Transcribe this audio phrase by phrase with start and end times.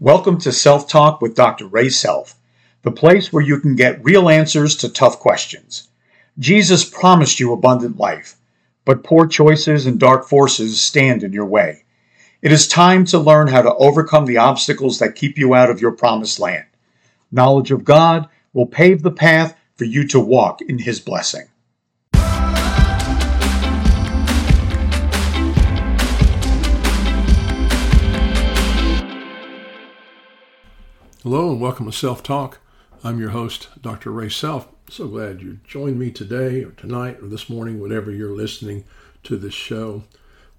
[0.00, 1.66] Welcome to Self Talk with Dr.
[1.66, 2.34] Ray Self,
[2.82, 5.88] the place where you can get real answers to tough questions.
[6.38, 8.36] Jesus promised you abundant life,
[8.84, 11.84] but poor choices and dark forces stand in your way.
[12.42, 15.80] It is time to learn how to overcome the obstacles that keep you out of
[15.80, 16.66] your promised land.
[17.32, 21.46] Knowledge of God will pave the path for you to walk in His blessing.
[31.28, 32.60] Hello and welcome to Self Talk.
[33.02, 34.12] I'm your host, Dr.
[34.12, 34.68] Ray Self.
[34.88, 38.84] So glad you joined me today or tonight or this morning, whenever you're listening
[39.24, 40.04] to this show.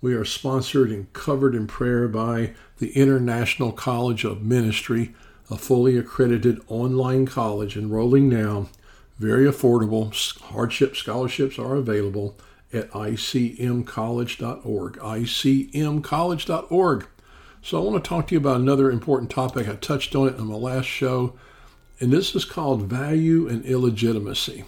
[0.02, 5.16] We are sponsored and covered in prayer by the International College of Ministry,
[5.50, 8.68] a fully accredited online college enrolling now.
[9.18, 10.14] Very affordable.
[10.42, 12.36] Hardship scholarships are available
[12.74, 14.98] at icmcollege.org.
[14.98, 17.08] icmcollege.org.
[17.68, 19.68] So I want to talk to you about another important topic.
[19.68, 21.34] I touched on it in my last show,
[22.00, 24.64] and this is called value and illegitimacy.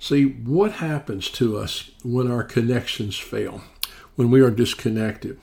[0.00, 3.62] See, what happens to us when our connections fail,
[4.16, 5.38] when we are disconnected?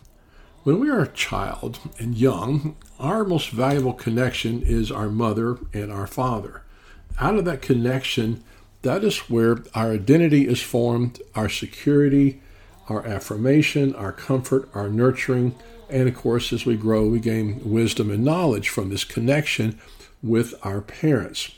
[0.64, 5.94] When we are a child and young, our most valuable connection is our mother and
[5.94, 6.64] our father.
[7.22, 8.44] Out of that connection,
[8.82, 12.42] that is where our identity is formed, our security,
[12.90, 15.56] our affirmation, our comfort, our nurturing,
[15.90, 19.80] and of course, as we grow, we gain wisdom and knowledge from this connection
[20.22, 21.52] with our parents.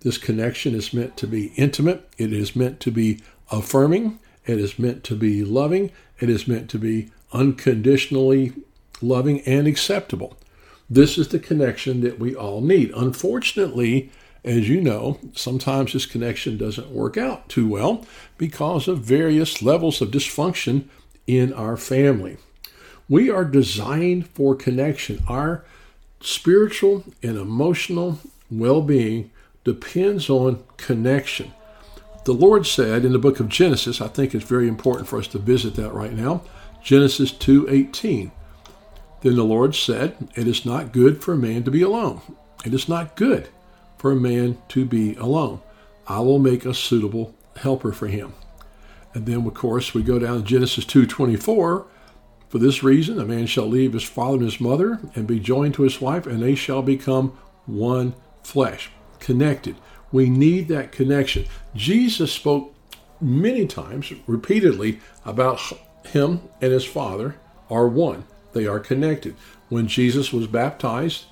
[0.00, 3.20] This connection is meant to be intimate, it is meant to be
[3.50, 8.52] affirming, it is meant to be loving, it is meant to be unconditionally
[9.02, 10.36] loving and acceptable.
[10.88, 12.90] This is the connection that we all need.
[12.96, 14.10] Unfortunately,
[14.44, 18.04] as you know, sometimes this connection doesn't work out too well
[18.38, 20.84] because of various levels of dysfunction
[21.26, 22.38] in our family.
[23.10, 25.24] We are designed for connection.
[25.26, 25.64] Our
[26.20, 29.32] spiritual and emotional well being
[29.64, 31.52] depends on connection.
[32.24, 35.26] The Lord said in the book of Genesis, I think it's very important for us
[35.28, 36.42] to visit that right now.
[36.84, 38.30] Genesis 2:18.
[39.22, 42.20] Then the Lord said, "It is not good for a man to be alone.
[42.64, 43.48] It is not good
[43.98, 45.58] for a man to be alone.
[46.06, 48.34] I will make a suitable helper for him."
[49.14, 51.86] And then of course we go down to Genesis 2:24
[52.50, 55.74] for this reason, a man shall leave his father and his mother and be joined
[55.74, 58.12] to his wife, and they shall become one
[58.42, 58.90] flesh,
[59.20, 59.76] connected.
[60.10, 61.46] We need that connection.
[61.76, 62.74] Jesus spoke
[63.20, 65.60] many times, repeatedly, about
[66.06, 67.36] him and his father
[67.70, 68.24] are one.
[68.52, 69.36] They are connected.
[69.68, 71.26] When Jesus was baptized,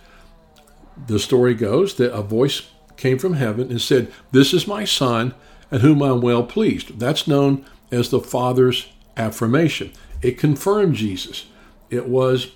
[1.09, 5.35] the story goes that a voice came from heaven and said, This is my son,
[5.69, 7.01] and whom I'm well pleased.
[7.01, 8.87] That's known as the Father's
[9.17, 9.93] affirmation.
[10.23, 11.47] It confirmed Jesus.
[11.91, 12.53] It was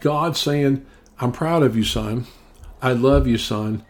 [0.00, 0.84] God saying,
[1.18, 2.26] I'm proud of you, son.
[2.82, 3.84] I love you, son.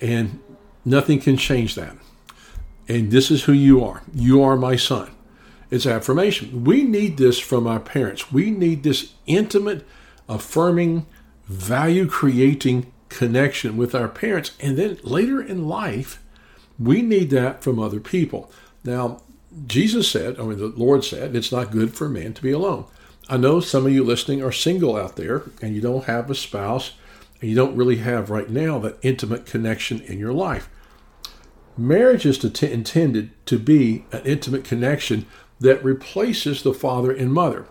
[0.00, 0.40] And
[0.84, 1.96] nothing can change that.
[2.88, 4.02] And this is who you are.
[4.12, 5.10] You are my son.
[5.70, 6.64] It's affirmation.
[6.64, 8.32] We need this from our parents.
[8.32, 9.86] We need this intimate,
[10.28, 11.06] affirming,
[11.46, 14.52] value creating connection with our parents.
[14.58, 16.20] And then later in life,
[16.78, 18.50] we need that from other people.
[18.84, 19.22] Now,
[19.66, 22.52] Jesus said, I mean, the Lord said, it's not good for a man to be
[22.52, 22.86] alone.
[23.28, 26.34] I know some of you listening are single out there and you don't have a
[26.34, 26.92] spouse
[27.40, 30.68] and you don't really have right now that intimate connection in your life.
[31.76, 35.26] Marriage is to t- intended to be an intimate connection
[35.58, 37.66] that replaces the father and mother.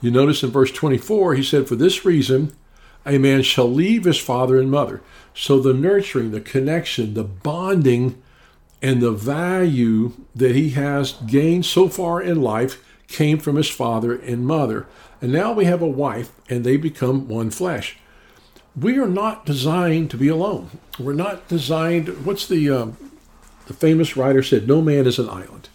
[0.00, 2.56] You notice in verse 24, he said, For this reason,
[3.04, 5.02] a man shall leave his father and mother.
[5.34, 8.22] So the nurturing, the connection, the bonding
[8.82, 14.14] and the value that he has gained so far in life came from his father
[14.14, 14.86] and mother.
[15.20, 17.98] And now we have a wife, and they become one flesh.
[18.74, 20.70] We are not designed to be alone.
[20.98, 22.24] We're not designed.
[22.24, 22.96] What's the um,
[23.66, 24.66] the famous writer said?
[24.66, 25.68] No man is an island.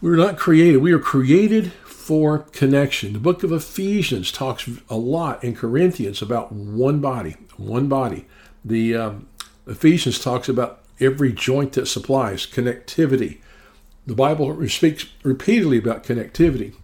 [0.00, 0.78] We're not created.
[0.78, 3.12] We are created for connection.
[3.12, 8.26] The book of Ephesians talks a lot in Corinthians about one body, one body.
[8.64, 9.28] The um,
[9.66, 13.38] Ephesians talks about every joint that supplies, connectivity.
[14.06, 16.74] The Bible speaks repeatedly about connectivity.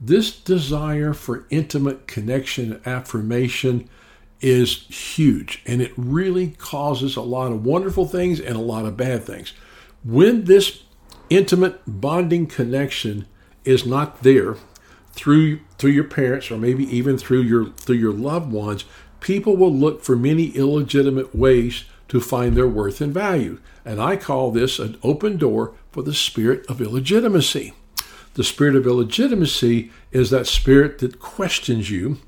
[0.00, 3.88] This desire for intimate connection and affirmation
[4.40, 8.96] is huge, and it really causes a lot of wonderful things and a lot of
[8.96, 9.52] bad things.
[10.04, 10.82] When this
[11.30, 13.26] intimate bonding connection
[13.64, 14.56] is not there
[15.12, 18.84] through through your parents or maybe even through your through your loved ones,
[19.20, 23.58] people will look for many illegitimate ways to find their worth and value.
[23.84, 27.74] And I call this an open door for the spirit of illegitimacy.
[28.34, 32.18] The spirit of illegitimacy is that spirit that questions you,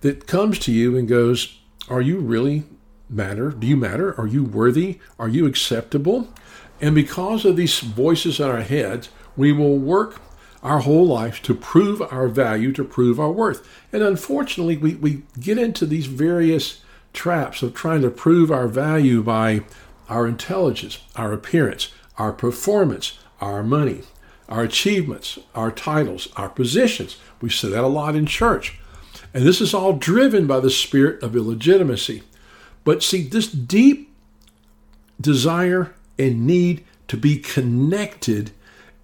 [0.00, 1.60] that comes to you and goes,
[1.90, 2.64] are you really
[3.10, 3.50] matter?
[3.50, 4.18] Do you matter?
[4.18, 5.00] Are you worthy?
[5.18, 6.32] Are you acceptable?
[6.80, 10.18] And because of these voices in our heads, we will work
[10.62, 13.68] our whole life to prove our value, to prove our worth.
[13.92, 16.80] And unfortunately, we, we get into these various
[17.16, 19.62] traps of trying to prove our value by
[20.08, 24.02] our intelligence, our appearance, our performance, our money,
[24.48, 27.16] our achievements, our titles, our positions.
[27.40, 28.78] We say that a lot in church.
[29.34, 32.22] And this is all driven by the spirit of illegitimacy.
[32.84, 34.14] But see, this deep
[35.20, 38.52] desire and need to be connected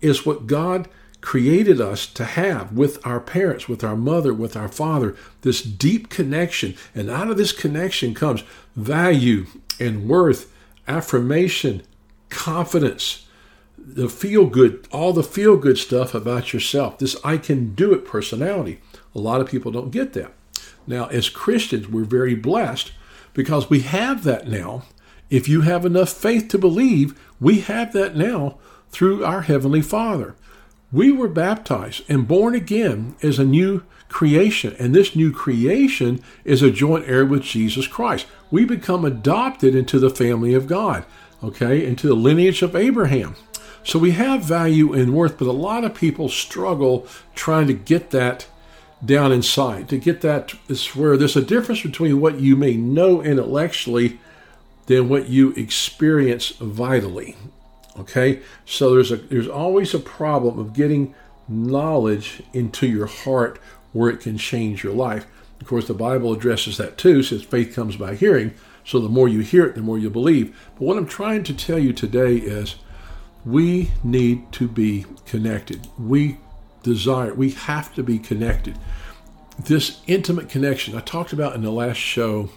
[0.00, 0.88] is what God
[1.22, 6.10] created us to have with our parents, with our mother, with our father, this deep
[6.10, 6.74] connection.
[6.94, 8.42] And out of this connection comes
[8.76, 9.46] value
[9.80, 10.52] and worth,
[10.86, 11.82] affirmation,
[12.28, 13.26] confidence,
[13.78, 16.98] the feel good, all the feel good stuff about yourself.
[16.98, 18.80] This I can do it personality.
[19.14, 20.32] A lot of people don't get that.
[20.86, 22.92] Now, as Christians, we're very blessed
[23.32, 24.82] because we have that now.
[25.30, 28.58] If you have enough faith to believe, we have that now
[28.90, 30.34] through our Heavenly Father.
[30.92, 36.62] We were baptized and born again as a new creation, and this new creation is
[36.62, 38.26] a joint heir with Jesus Christ.
[38.50, 41.06] We become adopted into the family of God,
[41.42, 43.36] okay, into the lineage of Abraham.
[43.84, 48.10] So we have value and worth, but a lot of people struggle trying to get
[48.10, 48.46] that
[49.02, 49.88] down inside.
[49.88, 54.20] To get that is where there's a difference between what you may know intellectually
[54.86, 57.34] than what you experience vitally.
[57.98, 58.40] Okay?
[58.64, 61.14] So there's a there's always a problem of getting
[61.48, 63.58] knowledge into your heart
[63.92, 65.26] where it can change your life.
[65.60, 68.54] Of course, the Bible addresses that too, says faith comes by hearing.
[68.84, 70.56] So the more you hear it, the more you believe.
[70.74, 72.76] But what I'm trying to tell you today is
[73.44, 75.86] we need to be connected.
[75.98, 76.38] We
[76.82, 78.78] desire, we have to be connected.
[79.58, 82.50] This intimate connection, I talked about in the last show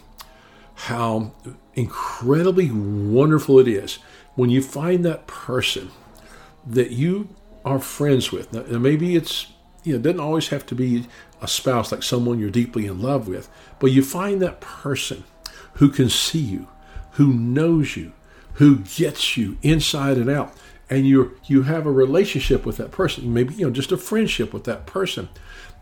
[0.74, 1.32] how
[1.74, 3.98] incredibly wonderful it is
[4.36, 5.90] when you find that person
[6.64, 7.28] that you
[7.64, 8.52] are friends with.
[8.52, 9.48] Now, maybe it's,
[9.82, 11.06] you know, it doesn't always have to be
[11.42, 13.48] a spouse like someone you're deeply in love with,
[13.80, 15.24] but you find that person
[15.74, 16.68] who can see you,
[17.12, 18.12] who knows you,
[18.54, 20.54] who gets you inside and out
[20.88, 24.52] and you you have a relationship with that person maybe you know just a friendship
[24.52, 25.28] with that person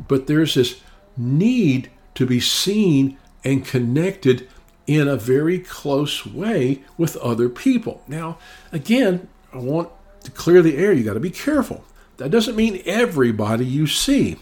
[0.09, 0.81] but there's this
[1.17, 4.49] need to be seen and connected
[4.87, 8.03] in a very close way with other people.
[8.07, 8.39] Now
[8.73, 9.91] again i want
[10.25, 10.93] to clear the air.
[10.93, 11.85] You got to be careful.
[12.17, 14.37] That doesn't mean everybody you see.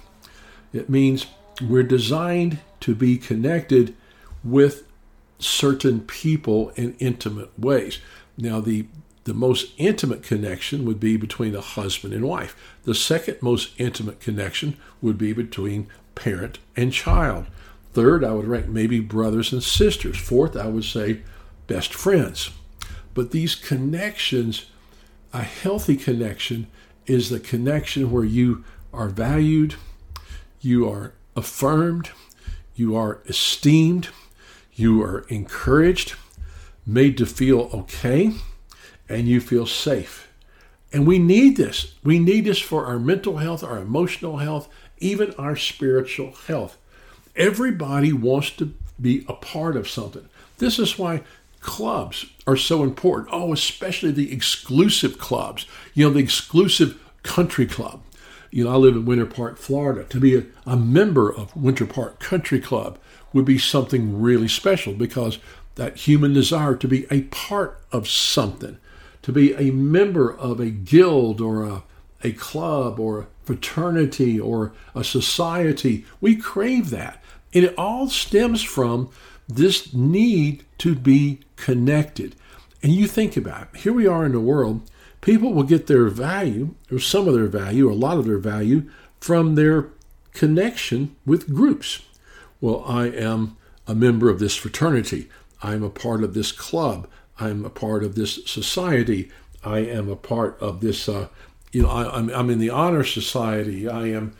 [0.73, 1.27] It means
[1.61, 3.95] we're designed to be connected
[4.43, 4.85] with
[5.39, 7.99] certain people in intimate ways.
[8.37, 8.87] Now the
[9.25, 12.57] the most intimate connection would be between a husband and wife.
[12.83, 15.87] The second most intimate connection would be between
[16.17, 17.47] parent and child.
[17.93, 20.19] Third, I would rank maybe brothers and sisters.
[20.19, 21.21] Fourth, I would say
[21.67, 22.51] best friends.
[23.15, 24.67] But these connections,
[25.33, 26.69] a healthy connection,
[27.07, 29.75] is the connection where you are valued,
[30.61, 32.11] you are affirmed,
[32.75, 34.09] you are esteemed,
[34.75, 36.15] you are encouraged,
[36.87, 38.33] made to feel okay
[39.09, 40.29] and you feel safe.
[40.93, 41.95] And we need this.
[42.03, 44.69] We need this for our mental health, our emotional health,
[44.99, 46.79] even our spiritual health.
[47.37, 50.29] Everybody wants to be a part of something.
[50.59, 51.23] This is why
[51.61, 53.31] clubs are so important.
[53.33, 55.67] Oh, especially the exclusive clubs.
[55.95, 58.03] You know, the exclusive country club.
[58.51, 60.05] You know, I live in Winter Park, Florida.
[60.05, 62.99] To be a, a member of Winter Park Country Club
[63.33, 65.39] would be something really special because
[65.77, 68.77] that human desire to be a part of something
[69.23, 71.83] to be a member of a guild or a,
[72.23, 76.05] a club or a fraternity or a society.
[76.21, 77.23] We crave that.
[77.55, 79.11] And it all stems from
[79.49, 82.35] this need to be connected.
[82.83, 83.81] And you think about it.
[83.81, 84.83] Here we are in the world.
[85.21, 88.39] People will get their value, or some of their value, or a lot of their
[88.39, 89.89] value, from their
[90.33, 92.01] connection with groups.
[92.61, 93.57] Well, I am
[93.87, 95.29] a member of this fraternity.
[95.63, 97.07] I'm a part of this club.
[97.39, 99.31] I'm a part of this society.
[99.65, 101.29] I am a part of this, uh,
[101.73, 103.89] you know, I, am I'm, I'm in the honor society.
[103.89, 104.35] I am,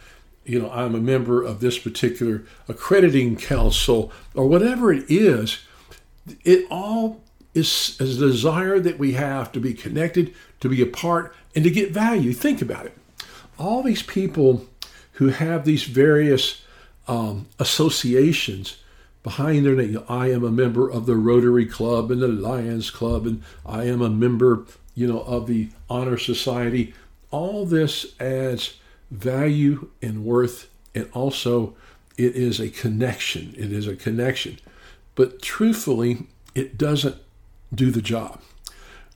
[0.45, 5.59] you know, I'm a member of this particular accrediting council or whatever it is.
[6.45, 7.23] It all
[7.55, 11.65] is, is a desire that we have to be connected, to be a part, and
[11.65, 12.33] to get value.
[12.33, 12.97] Think about it.
[13.59, 14.67] All these people
[15.13, 16.63] who have these various
[17.09, 18.77] um, associations
[19.23, 20.03] behind their name.
[20.09, 24.03] I am a member of the Rotary Club and the Lions Club, and I am
[24.03, 26.95] a member, you know, of the Honor Society.
[27.33, 28.79] All this adds
[29.11, 31.75] value and worth, and also
[32.17, 33.55] it is a connection.
[33.57, 34.59] It is a connection.
[35.15, 37.17] but truthfully, it doesn't
[37.75, 38.41] do the job.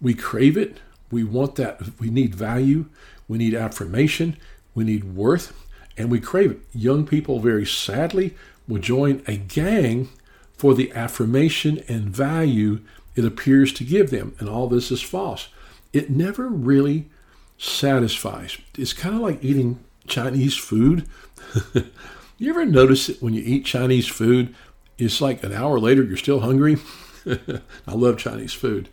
[0.01, 0.79] We crave it.
[1.11, 1.81] We want that.
[2.01, 2.87] We need value.
[3.29, 4.37] We need affirmation.
[4.75, 5.53] We need worth.
[5.97, 6.61] And we crave it.
[6.75, 8.37] Young people, very sadly,
[8.69, 10.09] will join a gang
[10.57, 12.81] for the affirmation and value
[13.15, 14.35] it appears to give them.
[14.39, 15.49] And all this is false.
[15.93, 17.09] It never really
[17.59, 18.59] satisfies.
[18.77, 21.07] It's kind of like eating Chinese food.
[22.39, 24.55] you ever notice it when you eat Chinese food?
[24.99, 26.79] It's like an hour later, you're still hungry.
[27.27, 28.89] I love Chinese food.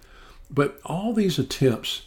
[0.50, 2.04] But all these attempts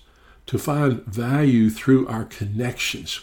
[0.47, 3.21] to find value through our connections.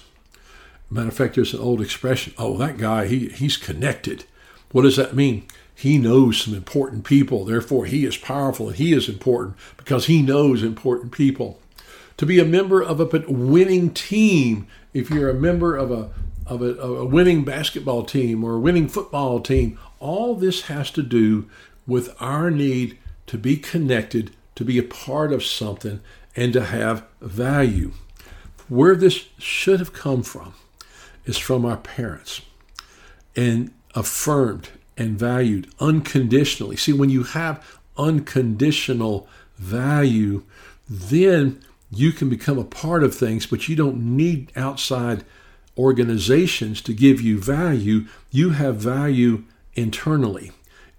[0.89, 4.25] Matter of fact, there's an old expression oh, that guy, he, he's connected.
[4.71, 5.47] What does that mean?
[5.75, 10.21] He knows some important people, therefore, he is powerful and he is important because he
[10.21, 11.59] knows important people.
[12.23, 16.09] To be a member of a winning team, if you're a member of a
[16.45, 21.03] of a, a winning basketball team or a winning football team, all this has to
[21.03, 21.49] do
[21.85, 25.99] with our need to be connected, to be a part of something,
[26.33, 27.91] and to have value.
[28.69, 30.53] Where this should have come from
[31.25, 32.41] is from our parents
[33.35, 36.77] and affirmed and valued unconditionally.
[36.77, 39.27] See, when you have unconditional
[39.57, 40.43] value,
[40.87, 41.61] then
[41.97, 45.23] you can become a part of things, but you don't need outside
[45.77, 48.05] organizations to give you value.
[48.31, 49.43] You have value
[49.75, 50.51] internally,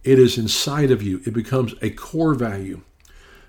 [0.03, 2.83] it is inside of you, it becomes a core value.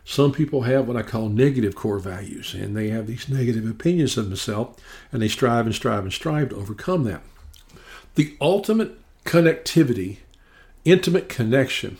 [0.07, 4.17] Some people have what I call negative core values, and they have these negative opinions
[4.17, 4.79] of themselves,
[5.11, 7.23] and they strive and strive and strive to overcome that.
[8.13, 10.17] The ultimate connectivity,
[10.85, 11.97] intimate connection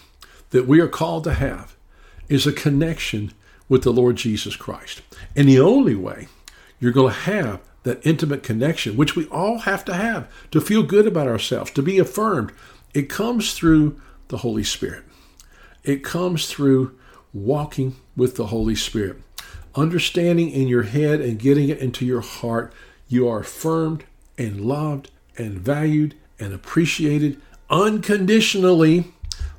[0.52, 1.75] that we are called to have
[2.30, 3.34] is a connection
[3.68, 5.02] with the Lord Jesus Christ.
[5.36, 6.28] And the only way
[6.80, 10.84] you're going to have that intimate connection, which we all have to have to feel
[10.84, 12.52] good about ourselves, to be affirmed,
[12.94, 15.04] it comes through the Holy Spirit.
[15.84, 16.98] It comes through
[17.34, 19.22] walking with the Holy Spirit.
[19.76, 22.74] Understanding in your head and getting it into your heart,
[23.08, 24.04] you are affirmed
[24.38, 29.12] and loved and valued and appreciated unconditionally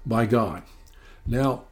[0.05, 0.63] by God.
[1.27, 1.65] Now,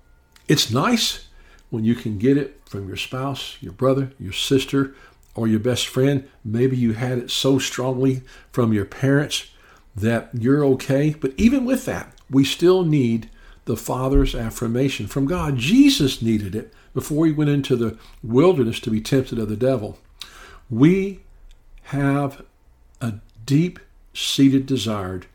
[0.47, 1.24] it's nice
[1.71, 4.95] when you can get it from your spouse, your brother, your sister,
[5.35, 6.29] or your best friend.
[6.45, 9.49] Maybe you had it so strongly from your parents
[9.97, 11.15] that you're okay.
[11.19, 13.29] But even with that, we still need
[13.65, 15.57] the Father's affirmation from God.
[15.57, 19.99] Jesus needed it before he went into the wilderness to be tempted of the devil.
[20.71, 21.21] We
[21.85, 22.43] have
[23.01, 23.79] a deep
[24.13, 25.27] seated desired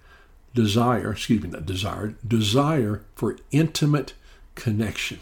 [0.53, 4.13] desire, excuse me, not desired, desire for intimate
[4.55, 5.19] connection.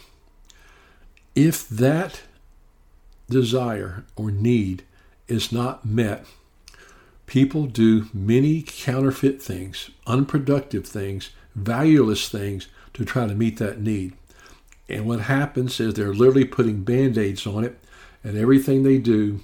[1.38, 2.22] If that
[3.29, 4.82] desire or need
[5.27, 6.25] is not met,
[7.27, 14.13] people do many counterfeit things, unproductive things, valueless things to try to meet that need.
[14.89, 17.77] And what happens is they're literally putting band aids on it,
[18.24, 19.41] and everything they do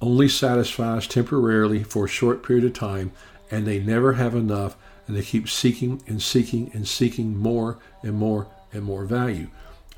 [0.00, 3.12] only satisfies temporarily for a short period of time,
[3.50, 4.74] and they never have enough,
[5.06, 9.48] and they keep seeking and seeking and seeking more and more and more value.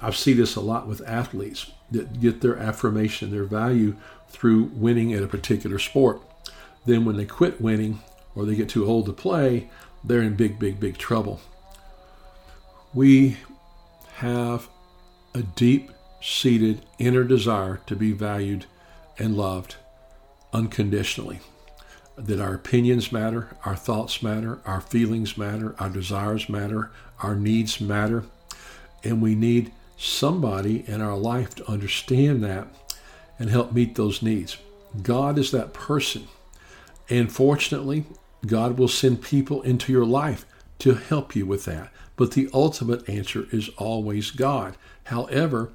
[0.03, 3.97] I've seen this a lot with athletes that get their affirmation, their value
[4.29, 6.21] through winning at a particular sport.
[6.85, 8.01] Then when they quit winning
[8.35, 9.71] or they get too old to play,
[10.03, 11.41] they're in big, big, big trouble.
[12.93, 13.37] We
[14.15, 14.69] have
[15.35, 18.67] a deep seated inner desire to be valued
[19.19, 19.77] and loved
[20.53, 21.41] unconditionally.
[22.17, 26.91] That our opinions matter, our thoughts matter, our feelings matter, our desires matter,
[27.21, 28.25] our needs matter,
[29.05, 32.67] and we need somebody in our life to understand that
[33.39, 34.57] and help meet those needs.
[35.01, 36.27] God is that person.
[37.09, 38.05] And fortunately,
[38.47, 40.45] God will send people into your life
[40.81, 41.93] to help you with that.
[42.17, 44.77] But the ultimate answer is always God.
[45.05, 45.71] However,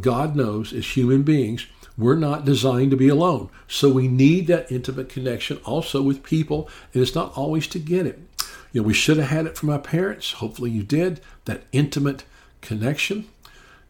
[0.00, 3.48] God knows as human beings, we're not designed to be alone.
[3.66, 8.06] So we need that intimate connection also with people, and it's not always to get
[8.06, 8.18] it.
[8.72, 10.32] You know, we should have had it from our parents.
[10.32, 12.24] Hopefully you did, that intimate
[12.60, 13.26] connection.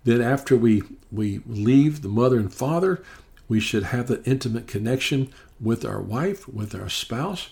[0.05, 3.03] Then after we we leave the mother and father,
[3.49, 7.51] we should have that intimate connection with our wife, with our spouse.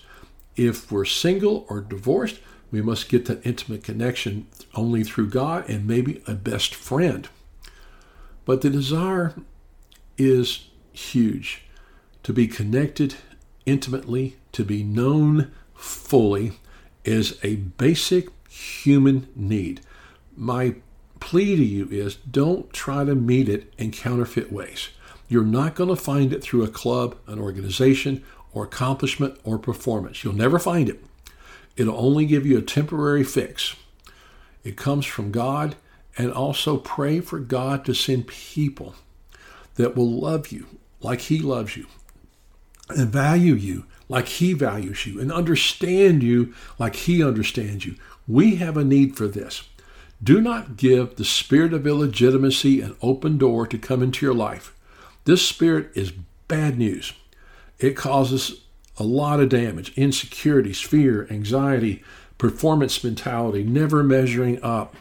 [0.55, 2.39] If we're single or divorced,
[2.71, 7.27] we must get that intimate connection only through God and maybe a best friend.
[8.45, 9.35] But the desire
[10.17, 11.63] is huge
[12.23, 13.15] to be connected
[13.65, 16.53] intimately, to be known fully,
[17.05, 19.81] is a basic human need.
[20.35, 20.75] My
[21.19, 24.89] plea to you is don't try to meet it in counterfeit ways.
[25.27, 28.23] You're not going to find it through a club, an organization,
[28.53, 30.23] or accomplishment or performance.
[30.23, 31.03] You'll never find it.
[31.77, 33.75] It'll only give you a temporary fix.
[34.63, 35.75] It comes from God.
[36.17, 38.95] And also pray for God to send people
[39.75, 40.67] that will love you
[40.99, 41.85] like He loves you
[42.89, 47.95] and value you like He values you and understand you like He understands you.
[48.27, 49.63] We have a need for this.
[50.21, 54.75] Do not give the spirit of illegitimacy an open door to come into your life.
[55.23, 56.11] This spirit is
[56.47, 57.13] bad news.
[57.77, 58.61] It causes
[58.97, 62.03] a lot of damage insecurities, fear, anxiety,
[62.37, 64.95] performance mentality, never measuring up.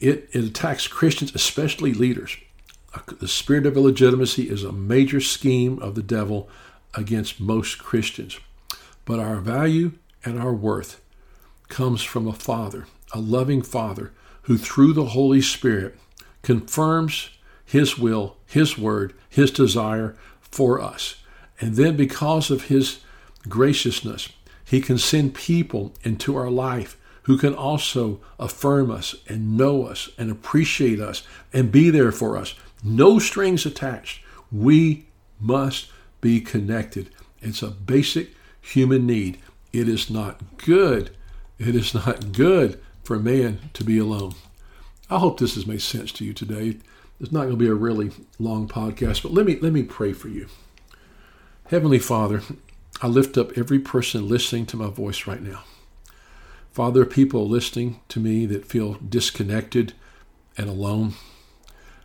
[0.00, 2.36] It, it attacks Christians, especially leaders.
[3.18, 6.48] The spirit of illegitimacy is a major scheme of the devil
[6.94, 8.38] against most Christians.
[9.06, 9.92] But our value
[10.24, 11.00] and our worth
[11.68, 14.12] comes from a Father, a loving Father,
[14.46, 15.98] who through the Holy Spirit
[16.42, 17.30] confirms
[17.64, 21.16] His will, His word, His desire for us.
[21.60, 23.00] And then because of His
[23.48, 24.28] graciousness,
[24.64, 30.08] He can send people into our life who can also affirm us and know us
[30.16, 32.54] and appreciate us and be there for us.
[32.84, 34.22] No strings attached.
[34.52, 35.06] We
[35.40, 37.10] must be connected.
[37.42, 39.38] It's a basic human need.
[39.72, 41.10] It is not good.
[41.58, 44.34] It is not good for a man to be alone.
[45.08, 46.78] I hope this has made sense to you today.
[47.20, 48.10] It's not going to be a really
[48.40, 50.48] long podcast, but let me let me pray for you.
[51.68, 52.42] Heavenly Father,
[53.00, 55.62] I lift up every person listening to my voice right now.
[56.72, 59.92] Father, people listening to me that feel disconnected
[60.58, 61.14] and alone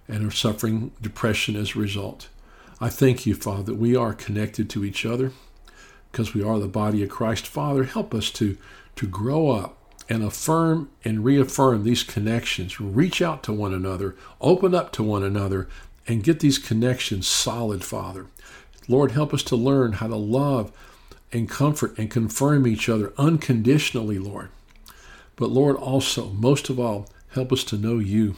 [0.08, 2.30] and are suffering depression as a result.
[2.80, 5.32] I thank you, Father, that we are connected to each other
[6.12, 7.48] because we are the body of Christ.
[7.48, 8.56] Father, help us to,
[8.98, 9.81] to grow up
[10.12, 12.82] and affirm and reaffirm these connections.
[12.82, 15.70] Reach out to one another, open up to one another,
[16.06, 18.26] and get these connections solid, Father.
[18.90, 20.74] Lord, help us to learn how to love
[21.32, 24.50] and comfort and confirm each other unconditionally, Lord.
[25.38, 28.36] But Lord, also, most of all, help us to know you.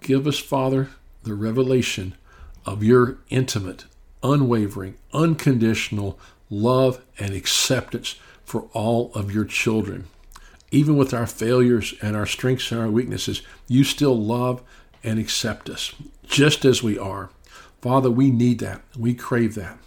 [0.00, 0.90] Give us, Father,
[1.22, 2.16] the revelation
[2.66, 3.84] of your intimate,
[4.24, 6.18] unwavering, unconditional
[6.50, 10.08] love and acceptance for all of your children.
[10.70, 14.62] Even with our failures and our strengths and our weaknesses, you still love
[15.02, 15.94] and accept us
[16.26, 17.30] just as we are.
[17.80, 18.82] Father, we need that.
[18.96, 19.78] We crave that.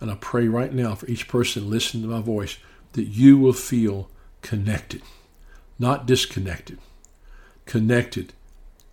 [0.00, 2.58] And I pray right now for each person listening to my voice
[2.92, 4.10] that you will feel
[4.42, 5.02] connected,
[5.78, 6.78] not disconnected.
[7.64, 8.32] Connected.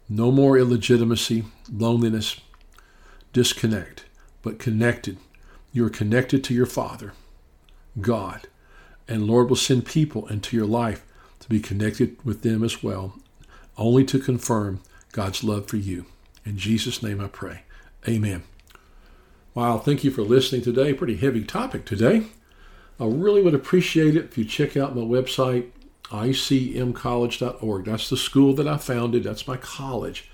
[0.08, 2.40] No more illegitimacy, loneliness,
[3.34, 4.06] disconnect,
[4.42, 5.18] but connected.
[5.74, 7.14] You are connected to your Father,
[8.00, 8.48] God.
[9.08, 11.06] And Lord will send people into your life
[11.50, 13.16] be connected with them as well,
[13.78, 14.82] only to confirm
[15.12, 16.06] God's love for you.
[16.46, 17.64] In Jesus' name I pray.
[18.08, 18.44] Amen.
[19.56, 20.94] Wow, thank you for listening today.
[20.94, 22.28] Pretty heavy topic today.
[23.00, 25.70] I really would appreciate it if you check out my website,
[26.06, 27.86] icmcollege.org.
[27.86, 30.30] That's the school that I founded, that's my college.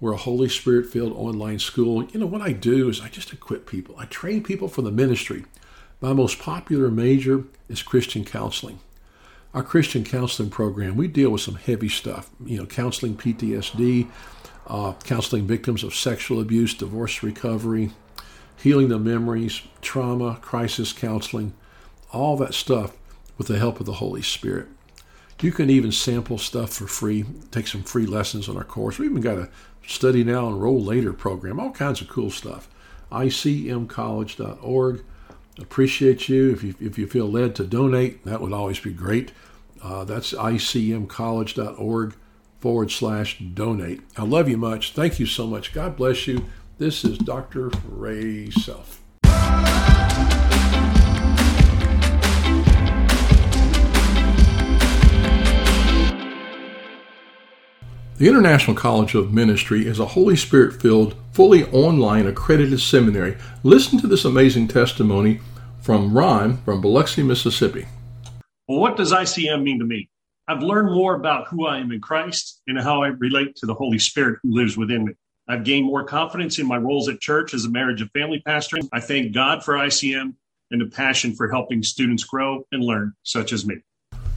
[0.00, 2.04] We're a Holy Spirit filled online school.
[2.04, 4.92] You know, what I do is I just equip people, I train people for the
[4.92, 5.44] ministry.
[6.00, 8.78] My most popular major is Christian counseling.
[9.58, 14.08] Our Christian counseling program, we deal with some heavy stuff, you know, counseling PTSD,
[14.68, 17.90] uh, counseling victims of sexual abuse, divorce recovery,
[18.56, 21.54] healing the memories, trauma, crisis counseling,
[22.12, 22.96] all that stuff
[23.36, 24.68] with the help of the Holy Spirit.
[25.40, 29.00] You can even sample stuff for free, take some free lessons on our course.
[29.00, 29.48] We even got a
[29.84, 32.68] study now, enroll later program, all kinds of cool stuff.
[33.10, 35.04] ICMcollege.org.
[35.58, 36.52] Appreciate you.
[36.52, 39.32] If you, if you feel led to donate, that would always be great.
[39.82, 42.14] Uh, that's ICMcollege.org
[42.60, 44.00] forward slash donate.
[44.16, 44.92] I love you much.
[44.92, 45.72] Thank you so much.
[45.72, 46.46] God bless you.
[46.78, 47.70] This is Dr.
[47.88, 49.02] Ray Self.
[58.18, 63.36] The International College of Ministry is a Holy Spirit filled, fully online accredited seminary.
[63.62, 65.40] Listen to this amazing testimony
[65.88, 67.86] from Ron from Biloxi, Mississippi.
[68.68, 70.10] Well, what does ICM mean to me?
[70.46, 73.72] I've learned more about who I am in Christ and how I relate to the
[73.72, 75.14] Holy Spirit who lives within me.
[75.48, 78.76] I've gained more confidence in my roles at church as a marriage and family pastor.
[78.92, 80.34] I thank God for ICM
[80.70, 83.76] and a passion for helping students grow and learn, such as me.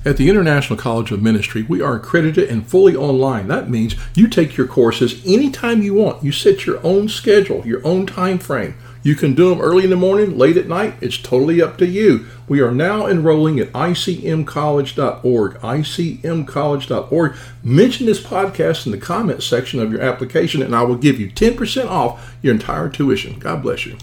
[0.06, 3.50] At the International College of Ministry, we are accredited and fully online.
[3.50, 6.24] That means you take your courses anytime you want.
[6.24, 8.76] You set your own schedule, your own time frame.
[9.04, 10.96] You can do them early in the morning, late at night.
[11.02, 12.28] It's totally up to you.
[12.48, 15.54] We are now enrolling at icmcollege.org.
[15.56, 17.36] icmcollege.org.
[17.64, 21.30] Mention this podcast in the comment section of your application, and I will give you
[21.32, 23.40] 10% off your entire tuition.
[23.40, 23.98] God bless you.